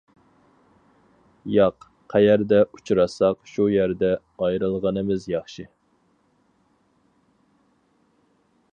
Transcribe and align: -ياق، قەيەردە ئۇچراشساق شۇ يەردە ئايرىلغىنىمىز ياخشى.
-ياق، 1.55 1.85
قەيەردە 2.13 2.61
ئۇچراشساق 2.77 3.45
شۇ 3.51 3.67
يەردە 3.75 4.11
ئايرىلغىنىمىز 4.47 5.31
ياخشى. 5.35 5.69